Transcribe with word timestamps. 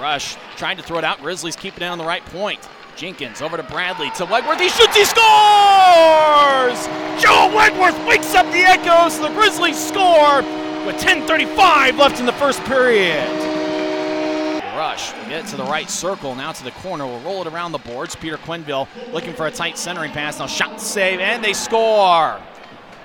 Rush 0.00 0.36
trying 0.56 0.76
to 0.76 0.82
throw 0.82 0.98
it 0.98 1.04
out, 1.04 1.20
Grizzlies 1.20 1.56
keeping 1.56 1.82
it 1.82 1.86
on 1.86 1.98
the 1.98 2.04
right 2.04 2.24
point. 2.26 2.60
Jenkins 2.96 3.42
over 3.42 3.56
to 3.56 3.62
Bradley 3.62 4.10
to 4.12 4.24
Wegwerth. 4.24 4.58
He 4.58 4.68
shoots, 4.70 4.96
he 4.96 5.04
scores! 5.04 6.86
Joe 7.22 7.52
Wegwerth 7.54 8.08
wakes 8.08 8.34
up 8.34 8.46
the 8.46 8.60
echoes. 8.60 9.18
The 9.18 9.28
Grizzlies 9.28 9.76
score 9.76 10.42
with 10.86 10.96
10:35 10.96 11.98
left 11.98 12.20
in 12.20 12.26
the 12.26 12.32
first 12.32 12.62
period. 12.64 13.28
Rush 14.76 15.12
will 15.14 15.28
get 15.28 15.46
to 15.46 15.56
the 15.56 15.64
right 15.64 15.88
circle, 15.88 16.34
now 16.34 16.52
to 16.52 16.64
the 16.64 16.70
corner. 16.72 17.06
We'll 17.06 17.20
roll 17.20 17.40
it 17.40 17.52
around 17.52 17.72
the 17.72 17.78
boards. 17.78 18.14
Peter 18.14 18.36
Quenneville 18.36 18.86
looking 19.12 19.34
for 19.34 19.46
a 19.46 19.50
tight 19.50 19.78
centering 19.78 20.12
pass. 20.12 20.38
Now 20.38 20.46
shot 20.46 20.80
save, 20.80 21.20
and 21.20 21.42
they 21.42 21.54
score. 21.54 22.40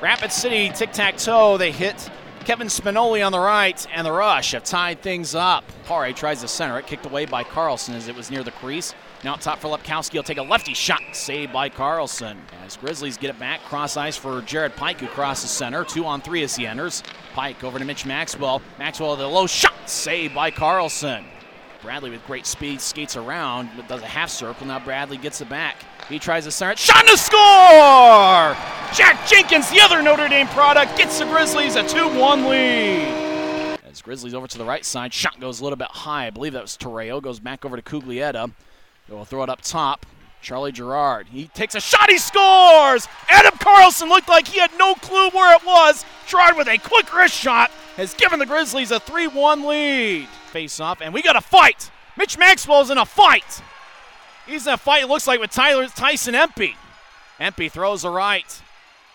Rapid 0.00 0.32
City 0.32 0.70
tic 0.70 0.92
tac 0.92 1.16
toe. 1.18 1.58
They 1.58 1.72
hit 1.72 2.10
Kevin 2.48 2.68
Spinoli 2.68 3.22
on 3.26 3.30
the 3.30 3.38
right, 3.38 3.86
and 3.94 4.06
the 4.06 4.10
rush 4.10 4.52
have 4.52 4.64
tied 4.64 5.02
things 5.02 5.34
up. 5.34 5.64
Pare 5.84 6.14
tries 6.14 6.40
to 6.40 6.48
center 6.48 6.78
it, 6.78 6.86
kicked 6.86 7.04
away 7.04 7.26
by 7.26 7.44
Carlson 7.44 7.94
as 7.94 8.08
it 8.08 8.16
was 8.16 8.30
near 8.30 8.42
the 8.42 8.52
crease. 8.52 8.94
Now 9.22 9.34
top 9.34 9.58
for 9.58 9.68
Lepkowski. 9.68 10.12
He'll 10.12 10.22
take 10.22 10.38
a 10.38 10.42
lefty 10.42 10.72
shot, 10.72 11.02
saved 11.12 11.52
by 11.52 11.68
Carlson. 11.68 12.38
As 12.64 12.78
Grizzlies 12.78 13.18
get 13.18 13.28
it 13.28 13.38
back, 13.38 13.60
cross 13.64 13.98
ice 13.98 14.16
for 14.16 14.40
Jared 14.40 14.74
Pike, 14.76 14.98
who 14.98 15.08
crosses 15.08 15.50
center. 15.50 15.84
Two 15.84 16.06
on 16.06 16.22
three 16.22 16.42
as 16.42 16.56
he 16.56 16.66
enters. 16.66 17.02
Pike 17.34 17.62
over 17.62 17.78
to 17.78 17.84
Mitch 17.84 18.06
Maxwell. 18.06 18.62
Maxwell 18.78 19.14
the 19.14 19.26
low 19.26 19.46
shot, 19.46 19.74
saved 19.84 20.34
by 20.34 20.50
Carlson. 20.50 21.26
Bradley 21.82 22.08
with 22.08 22.26
great 22.26 22.46
speed 22.46 22.80
skates 22.80 23.14
around, 23.14 23.68
but 23.76 23.88
does 23.88 24.00
a 24.00 24.06
half 24.06 24.30
circle. 24.30 24.66
Now 24.66 24.78
Bradley 24.78 25.18
gets 25.18 25.42
it 25.42 25.50
back. 25.50 25.84
He 26.08 26.18
tries 26.18 26.44
to 26.44 26.50
center 26.50 26.72
it. 26.72 26.78
Shot 26.78 27.12
a 27.12 27.18
score! 27.18 28.56
Jack 28.98 29.28
Jenkins, 29.28 29.70
the 29.70 29.80
other 29.80 30.02
Notre 30.02 30.26
Dame 30.26 30.48
product, 30.48 30.98
gets 30.98 31.20
the 31.20 31.24
Grizzlies 31.26 31.76
a 31.76 31.86
2 31.86 32.18
1 32.18 32.48
lead. 32.48 33.78
As 33.88 34.02
Grizzlies 34.02 34.34
over 34.34 34.48
to 34.48 34.58
the 34.58 34.64
right 34.64 34.84
side, 34.84 35.14
shot 35.14 35.38
goes 35.38 35.60
a 35.60 35.62
little 35.62 35.76
bit 35.76 35.86
high. 35.86 36.26
I 36.26 36.30
believe 36.30 36.54
that 36.54 36.62
was 36.62 36.76
Torreo. 36.76 37.22
Goes 37.22 37.38
back 37.38 37.64
over 37.64 37.76
to 37.76 37.82
Cuglietta. 37.82 38.50
They'll 39.08 39.24
throw 39.24 39.44
it 39.44 39.48
up 39.48 39.60
top. 39.60 40.04
Charlie 40.42 40.72
Gerard. 40.72 41.28
He 41.28 41.46
takes 41.46 41.76
a 41.76 41.80
shot. 41.80 42.10
He 42.10 42.18
scores. 42.18 43.06
Adam 43.28 43.56
Carlson 43.60 44.08
looked 44.08 44.28
like 44.28 44.48
he 44.48 44.58
had 44.58 44.72
no 44.76 44.96
clue 44.96 45.30
where 45.30 45.54
it 45.54 45.64
was. 45.64 46.04
Gerard 46.26 46.56
with 46.56 46.66
a 46.66 46.78
quick 46.78 47.14
wrist 47.14 47.34
shot 47.34 47.70
has 47.96 48.14
given 48.14 48.40
the 48.40 48.46
Grizzlies 48.46 48.90
a 48.90 48.98
3 48.98 49.28
1 49.28 49.64
lead. 49.64 50.26
Face 50.50 50.80
off, 50.80 51.00
and 51.00 51.14
we 51.14 51.22
got 51.22 51.36
a 51.36 51.40
fight. 51.40 51.92
Mitch 52.16 52.36
Maxwell's 52.36 52.90
in 52.90 52.98
a 52.98 53.06
fight. 53.06 53.62
He's 54.44 54.66
in 54.66 54.72
a 54.72 54.76
fight, 54.76 55.04
it 55.04 55.06
looks 55.06 55.28
like, 55.28 55.38
with 55.38 55.52
Tyler 55.52 55.86
Tyson 55.86 56.34
Empey. 56.34 56.74
Empey 57.38 57.68
throws 57.68 58.02
a 58.02 58.10
right. 58.10 58.60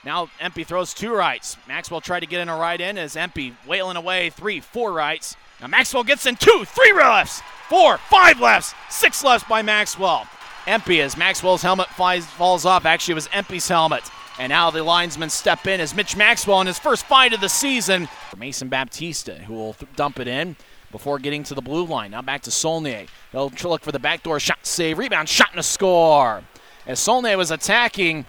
Now 0.05 0.29
Empey 0.39 0.63
throws 0.63 0.93
two 0.93 1.13
rights. 1.13 1.57
Maxwell 1.67 2.01
tried 2.01 2.21
to 2.21 2.25
get 2.25 2.41
in 2.41 2.49
a 2.49 2.57
right 2.57 2.79
in 2.79 2.97
as 2.97 3.15
Empey 3.15 3.55
wailing 3.65 3.97
away 3.97 4.29
three, 4.29 4.59
four 4.59 4.91
rights. 4.91 5.35
Now 5.61 5.67
Maxwell 5.67 6.03
gets 6.03 6.25
in 6.25 6.35
two, 6.35 6.65
three 6.65 6.93
lefts, 6.93 7.41
four, 7.69 7.97
five 7.97 8.39
lefts, 8.39 8.73
six 8.89 9.23
lefts 9.23 9.47
by 9.47 9.61
Maxwell. 9.61 10.27
Empey 10.67 11.01
as 11.01 11.17
Maxwell's 11.17 11.61
helmet 11.61 11.87
flies, 11.89 12.25
falls 12.25 12.65
off. 12.65 12.85
Actually, 12.85 13.13
it 13.13 13.15
was 13.15 13.29
Empey's 13.31 13.67
helmet. 13.67 14.03
And 14.39 14.49
now 14.49 14.71
the 14.71 14.83
linesmen 14.83 15.29
step 15.29 15.67
in 15.67 15.79
as 15.79 15.95
Mitch 15.95 16.17
Maxwell 16.17 16.59
in 16.61 16.67
his 16.67 16.79
first 16.79 17.05
fight 17.05 17.33
of 17.33 17.41
the 17.41 17.49
season. 17.49 18.07
Mason 18.37 18.67
Baptista, 18.67 19.35
who 19.35 19.53
will 19.53 19.73
th- 19.73 19.91
dump 19.95 20.19
it 20.19 20.27
in 20.27 20.55
before 20.91 21.19
getting 21.19 21.43
to 21.43 21.53
the 21.53 21.61
blue 21.61 21.85
line. 21.85 22.11
Now 22.11 22.21
back 22.21 22.41
to 22.43 22.49
Solnier. 22.49 23.07
He'll 23.31 23.51
look 23.63 23.83
for 23.83 23.91
the 23.91 23.99
backdoor 23.99 24.39
shot, 24.39 24.59
save, 24.63 24.97
rebound, 24.97 25.29
shot, 25.29 25.51
and 25.51 25.59
a 25.59 25.63
score. 25.63 26.43
As 26.87 26.99
Solnier 26.99 27.37
was 27.37 27.51
attacking 27.51 28.25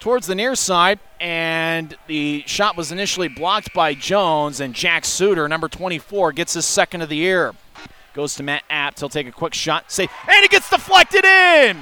towards 0.00 0.26
the 0.26 0.34
near 0.34 0.54
side, 0.54 0.98
and 1.20 1.96
the 2.06 2.44
shot 2.46 2.76
was 2.76 2.92
initially 2.92 3.28
blocked 3.28 3.72
by 3.74 3.94
Jones, 3.94 4.60
and 4.60 4.74
Jack 4.74 5.04
Suter, 5.04 5.48
number 5.48 5.68
24, 5.68 6.32
gets 6.32 6.54
his 6.54 6.64
second 6.64 7.02
of 7.02 7.08
the 7.08 7.16
year. 7.16 7.54
Goes 8.14 8.34
to 8.36 8.42
Matt 8.42 8.64
Abt. 8.70 8.98
He'll 9.00 9.08
take 9.08 9.26
a 9.26 9.32
quick 9.32 9.54
shot, 9.54 9.90
save, 9.90 10.10
and 10.28 10.44
it 10.44 10.50
gets 10.50 10.70
deflected 10.70 11.24
in. 11.24 11.76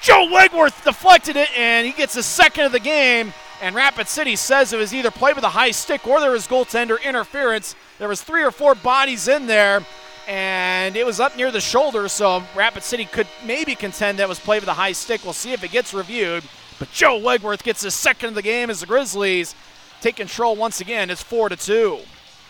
Joe 0.00 0.26
Wegwerth 0.26 0.82
deflected 0.84 1.36
it, 1.36 1.48
and 1.56 1.86
he 1.86 1.92
gets 1.92 2.14
his 2.14 2.26
second 2.26 2.64
of 2.64 2.72
the 2.72 2.80
game. 2.80 3.32
And 3.60 3.76
Rapid 3.76 4.08
City 4.08 4.34
says 4.34 4.72
it 4.72 4.76
was 4.76 4.92
either 4.92 5.12
played 5.12 5.36
with 5.36 5.44
a 5.44 5.50
high 5.50 5.70
stick 5.70 6.08
or 6.08 6.18
there 6.18 6.32
was 6.32 6.48
goaltender 6.48 7.00
interference. 7.02 7.76
There 8.00 8.08
was 8.08 8.20
three 8.20 8.42
or 8.42 8.50
four 8.50 8.74
bodies 8.74 9.28
in 9.28 9.46
there, 9.46 9.86
and 10.26 10.96
it 10.96 11.06
was 11.06 11.20
up 11.20 11.36
near 11.36 11.52
the 11.52 11.60
shoulder, 11.60 12.08
so 12.08 12.42
Rapid 12.56 12.82
City 12.82 13.04
could 13.04 13.28
maybe 13.46 13.76
contend 13.76 14.18
that 14.18 14.28
was 14.28 14.40
played 14.40 14.62
with 14.62 14.68
a 14.68 14.74
high 14.74 14.90
stick. 14.90 15.22
We'll 15.22 15.32
see 15.32 15.52
if 15.52 15.62
it 15.62 15.70
gets 15.70 15.94
reviewed. 15.94 16.42
But 16.82 16.90
Joe 16.90 17.16
Wegwerth 17.20 17.62
gets 17.62 17.82
his 17.82 17.94
second 17.94 18.30
of 18.30 18.34
the 18.34 18.42
game 18.42 18.68
as 18.68 18.80
the 18.80 18.86
Grizzlies 18.86 19.54
take 20.00 20.16
control 20.16 20.56
once 20.56 20.80
again. 20.80 21.10
It's 21.10 21.22
four 21.22 21.48
to 21.48 21.54
two, 21.54 22.00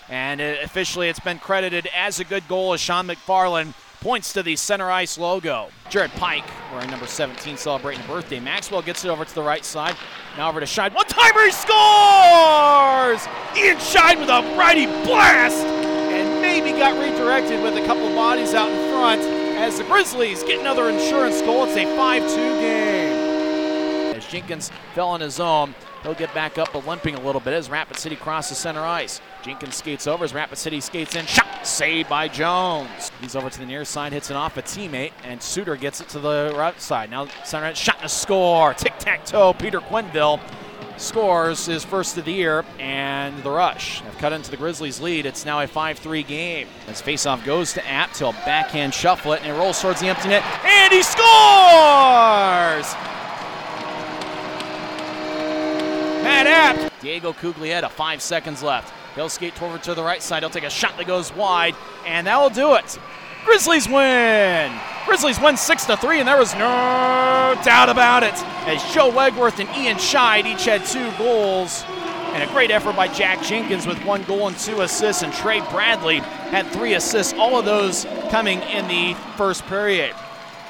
and 0.09 0.41
uh, 0.41 0.54
officially 0.65 1.10
it's 1.10 1.20
been 1.20 1.38
credited 1.38 1.87
as 1.94 2.19
a 2.19 2.25
good 2.25 2.48
goal 2.48 2.72
as 2.72 2.81
Sean 2.81 3.06
McFarland 3.06 3.75
points 4.00 4.32
to 4.32 4.42
the 4.42 4.56
center 4.56 4.91
ice 4.91 5.19
logo. 5.19 5.69
Jared 5.91 6.12
Pike, 6.12 6.48
wearing 6.72 6.88
number 6.91 7.06
17, 7.06 7.59
celebrating 7.59 8.03
a 8.03 8.09
birthday. 8.09 8.41
Maxwell 8.41 8.81
gets 8.81 9.04
it 9.04 9.10
over 9.10 9.22
to 9.26 9.34
the 9.34 9.42
right 9.42 9.66
side. 9.66 9.97
Now 10.38 10.48
over 10.48 10.60
to 10.60 10.66
Scheid. 10.66 10.94
One 10.94 11.04
timer, 11.04 11.44
he 11.44 11.50
scores! 11.50 13.28
Ian 13.54 13.76
Scheid 13.76 14.19
with 14.19 14.31
a 14.31 14.56
righty 14.56 14.87
blast! 15.04 15.62
And 15.62 16.41
maybe 16.41 16.71
got 16.78 16.98
redirected 16.98 17.62
with 17.62 17.76
a 17.76 17.84
couple 17.84 18.09
bodies 18.15 18.54
out 18.54 18.71
in 18.71 18.92
front 18.94 19.21
as 19.60 19.76
the 19.76 19.84
Grizzlies 19.84 20.42
get 20.42 20.59
another 20.59 20.88
insurance 20.88 21.42
goal. 21.42 21.66
It's 21.66 21.76
a 21.76 21.84
5 21.84 22.22
2 22.31 22.37
game. 22.37 23.12
Jenkins 24.32 24.70
fell 24.94 25.09
on 25.09 25.20
his 25.20 25.38
own, 25.38 25.75
he'll 26.03 26.15
get 26.15 26.32
back 26.32 26.56
up, 26.56 26.72
but 26.72 26.87
limping 26.87 27.15
a 27.15 27.20
little 27.20 27.41
bit 27.41 27.53
as 27.53 27.69
Rapid 27.69 27.98
City 27.98 28.16
crosses 28.16 28.56
center 28.56 28.81
ice. 28.81 29.20
Jenkins 29.43 29.76
skates 29.76 30.06
over 30.06 30.25
as 30.25 30.32
Rapid 30.32 30.56
City 30.56 30.81
skates 30.81 31.15
in. 31.15 31.26
Shot 31.26 31.66
saved 31.66 32.09
by 32.09 32.28
Jones. 32.28 33.12
He's 33.21 33.37
over 33.37 33.50
to 33.50 33.59
the 33.59 33.66
near 33.66 33.84
side, 33.84 34.15
hits 34.15 34.31
it 34.31 34.34
off 34.34 34.56
a 34.56 34.62
teammate, 34.62 35.12
and 35.22 35.42
Suter 35.42 35.76
gets 35.76 36.00
it 36.00 36.09
to 36.09 36.19
the 36.19 36.54
right 36.56 36.81
side. 36.81 37.10
Now 37.10 37.26
center 37.44 37.75
shot 37.75 37.97
and 37.97 38.06
a 38.06 38.09
score. 38.09 38.72
Tic 38.72 38.94
tac 38.98 39.26
toe. 39.26 39.53
Peter 39.53 39.81
Quenneville 39.81 40.41
scores 40.97 41.66
his 41.66 41.84
first 41.84 42.16
of 42.16 42.25
the 42.25 42.32
year, 42.32 42.65
and 42.78 43.42
the 43.42 43.50
Rush 43.50 44.00
have 44.00 44.16
cut 44.16 44.32
into 44.32 44.50
the 44.50 44.56
Grizzlies' 44.56 44.98
lead. 44.98 45.26
It's 45.26 45.44
now 45.44 45.60
a 45.60 45.66
5-3 45.66 46.26
game. 46.26 46.69
As 46.88 47.03
faceoff 47.03 47.44
goes 47.44 47.75
to 47.75 47.87
Abt, 47.87 48.16
he'll 48.16 48.32
backhand 48.32 48.94
shuffle 48.94 49.34
it, 49.34 49.42
and 49.42 49.54
it 49.54 49.59
rolls 49.59 49.82
towards 49.82 50.00
the 50.00 50.09
empty 50.09 50.28
net, 50.28 50.42
and 50.65 50.91
he 50.91 51.03
scores! 51.03 53.12
Matt 56.22 56.47
Abt. 56.47 57.00
Diego 57.00 57.33
Cuglietta, 57.33 57.91
five 57.91 58.22
seconds 58.22 58.62
left. 58.62 58.93
He'll 59.15 59.28
skate 59.28 59.60
over 59.62 59.78
to 59.78 59.94
the 59.94 60.03
right 60.03 60.22
side. 60.22 60.43
He'll 60.43 60.50
take 60.50 60.65
a 60.65 60.71
shot 60.71 60.97
that 60.97 61.06
goes 61.06 61.34
wide, 61.34 61.75
and 62.06 62.27
that 62.27 62.41
will 62.41 62.50
do 62.50 62.75
it. 62.75 62.99
Grizzlies 63.44 63.88
win. 63.88 64.72
Grizzlies 65.05 65.41
win 65.41 65.56
six 65.56 65.84
to 65.87 65.97
three, 65.97 66.21
and 66.21 66.28
there 66.28 66.38
was 66.38 66.55
no 66.55 67.60
doubt 67.65 67.88
about 67.88 68.22
it. 68.22 68.34
As 68.66 68.83
Joe 68.94 69.10
Wegwerth 69.10 69.59
and 69.59 69.69
Ian 69.77 69.97
Scheid 69.97 70.47
each 70.47 70.65
had 70.65 70.84
two 70.84 71.10
goals, 71.19 71.84
and 72.33 72.43
a 72.43 72.53
great 72.53 72.71
effort 72.71 72.97
by 72.97 73.09
Jack 73.09 73.43
Jenkins 73.43 73.87
with 73.87 74.03
one 74.04 74.22
goal 74.22 74.47
and 74.47 74.56
two 74.56 74.81
assists, 74.81 75.22
and 75.22 75.33
Trey 75.33 75.60
Bradley 75.71 76.21
had 76.21 76.66
three 76.69 76.94
assists. 76.94 77.34
All 77.34 77.59
of 77.59 77.65
those 77.65 78.06
coming 78.31 78.60
in 78.62 78.87
the 78.87 79.15
first 79.37 79.66
period. 79.66 80.15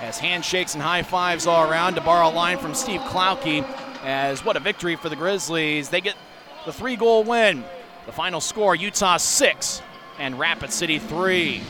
As 0.01 0.19
handshakes 0.19 0.75
and 0.75 0.83
high 0.83 1.03
fives 1.03 1.47
all 1.47 1.71
around 1.71 1.95
to 1.95 2.01
borrow 2.01 2.29
a 2.29 2.33
line 2.33 2.59
from 2.59 2.75
Steve 2.75 3.03
Klauke. 3.03 3.65
As 4.03 4.45
what 4.45 4.57
a 4.57 4.61
victory 4.61 4.97
for 4.97 5.09
the 5.09 5.17
Grizzlies. 5.17 5.89
They 5.89 6.01
get 6.01 6.17
the 6.67 6.73
three 6.73 6.97
goal 6.97 7.23
win. 7.25 7.65
The 8.07 8.13
final 8.13 8.41
score 8.41 8.75
Utah 8.75 9.17
6 9.17 9.83
and 10.19 10.39
Rapid 10.39 10.73
City 10.73 10.99
3. 10.99 11.63